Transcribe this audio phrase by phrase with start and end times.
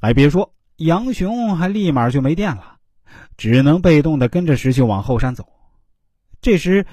[0.00, 2.76] 还别说，杨雄还立马就没电了，
[3.36, 5.46] 只能被动的跟着石秀往后山走。
[6.40, 6.86] 这时，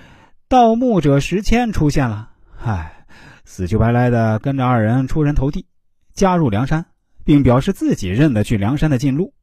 [0.48, 2.32] 盗墓者石谦出现了，
[2.64, 3.06] 唉，
[3.46, 5.68] 死乞白赖的跟着二人出人头地，
[6.14, 6.86] 加入梁山，
[7.24, 9.34] 并表示自己认得去梁山的近路。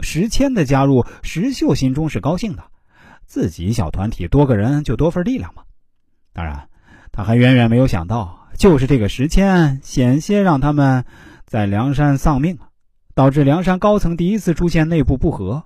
[0.00, 2.64] 石谦的加入，石秀心中是高兴的，
[3.26, 5.62] 自己小团体多个人就多份力量嘛。
[6.32, 6.70] 当然，
[7.12, 11.04] 他还远远没有想到，就是这个石谦险些让他们
[11.44, 12.69] 在梁山丧命啊，
[13.20, 15.64] 导致梁山高层第一次出现内部不和，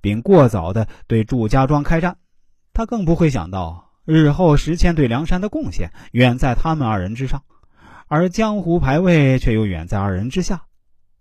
[0.00, 2.18] 并过早的对祝家庄开战。
[2.72, 7.42] 他更不会想到，日后石谦对梁山的贡献远在他们二人之上，
[8.06, 10.66] 而江湖排位却又远在二人之下。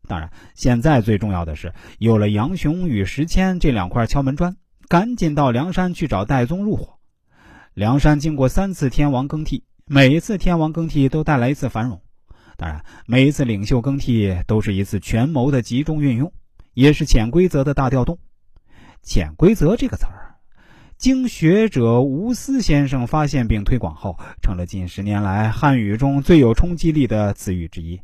[0.07, 4.55] 当然，现在最重要的是有了杨雄与石谦这两块敲门砖，
[4.87, 6.99] 赶紧到梁山去找戴宗入伙。
[7.73, 11.99] 梁山经过三次天王更替，每一次天王更替都带来一次繁荣。
[12.57, 16.31] 当然，每一次领袖更替都是一次权谋的集中运用，
[16.73, 18.17] 也是潜规则的大调动。
[19.01, 20.35] 潜规则这个词儿，
[20.97, 27.99] 经学者吴思先生发现并推广后，成了近十年来汉语中最有冲击力的词语之一。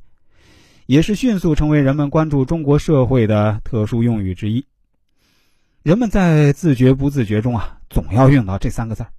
[0.86, 4.66] 也是迅速成为人们关注中国社会的特殊用语之一。
[5.84, 9.12] 人们在自觉不自觉中啊，总要用到这三个字儿，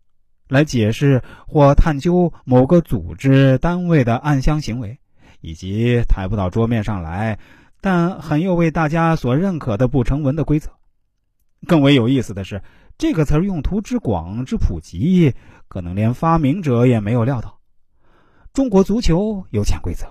[0.48, 4.98] 来解释或探究某个组织单位的暗箱行为，
[5.40, 7.38] 以及抬不到桌面上来，
[7.80, 10.70] 但很又为大家所认可的不成文的规则。
[11.66, 12.62] 更为有意思的是，
[12.96, 15.34] 这个词用途之广之普及，
[15.68, 17.58] 可能连发明者也没有料到。
[18.52, 20.06] 中国足球有潜规则。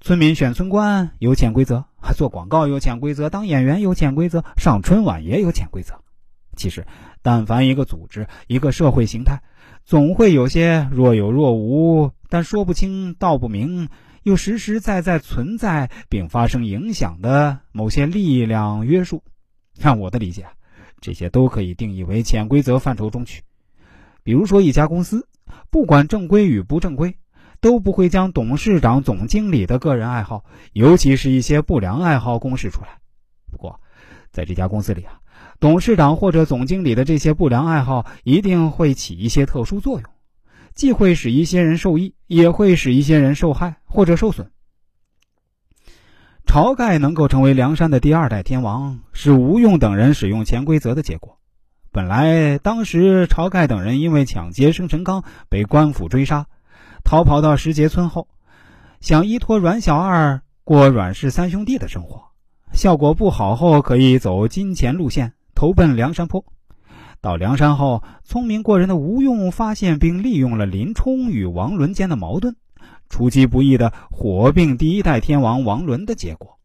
[0.00, 5.94] 村民选村官有潜规则，做广告有潜规则，当演员有潜规则，上春晚也有潜规则。
[6.54, 6.86] 其实，
[7.20, 9.42] 但凡一个组织、一个社会形态，
[9.84, 13.88] 总会有些若有若无，但说不清道不明，
[14.22, 19.22] 又实实在在存在并发生影响的某些力量约束。
[19.82, 20.46] 按我的理解，
[21.00, 23.42] 这些都可以定义为潜规则范畴中去。
[24.22, 25.28] 比如说，一家公司，
[25.70, 27.16] 不管正规与不正规。
[27.60, 30.44] 都不会将董事长、总经理的个人爱好，
[30.74, 33.00] 尤其是一些不良爱好公示出来。
[33.50, 33.80] 不过，
[34.30, 35.18] 在这家公司里啊，
[35.58, 40.08] 董事长或者总经理的这些不良爱好一定会起一些特殊作用，
[40.76, 44.50] 既会使一些人受益，也会使一些人受害或者受损。
[46.46, 51.38] 晁盖能够成为梁山的第二代天王，是吴用等人使用潜规则的结果。
[51.90, 56.46] 本来，当时晁盖等人因为抢劫生辰纲被官府追杀。
[57.04, 58.28] 逃跑到石碣村后，
[59.00, 62.24] 想依托阮小二过阮氏三兄弟的生活，
[62.72, 66.44] 效果不好后可以走金钱路线，投奔梁山泊。
[67.20, 72.56] 到梁山后，聪明过人的吴用发现并利用了林冲与王伦间的矛盾，
[73.08, 76.57] 出其不意的火并第一代天王王伦的结果。